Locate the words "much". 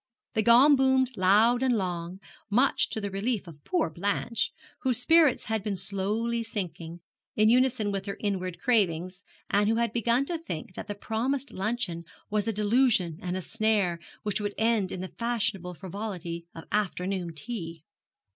2.49-2.89